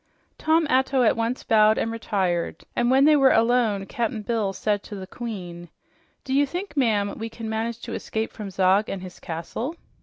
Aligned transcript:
Tom 0.39 0.65
Atto 0.67 1.03
at 1.03 1.15
once 1.15 1.43
bowed 1.43 1.77
and 1.77 1.91
retired, 1.91 2.63
and 2.75 2.89
when 2.89 3.05
they 3.05 3.15
were 3.15 3.29
done, 3.29 3.85
Cap'n 3.85 4.23
Bill 4.23 4.51
said 4.51 4.81
to 4.81 4.95
the 4.95 5.05
queen, 5.05 5.69
"Do 6.23 6.33
you 6.33 6.47
think, 6.47 6.75
ma'am, 6.75 7.19
we 7.19 7.29
can 7.29 7.47
manage 7.47 7.77
to 7.81 7.93
escape 7.93 8.31
from 8.31 8.49
Zog 8.49 8.89
and 8.89 9.03
his 9.03 9.19
castle?" 9.19 9.75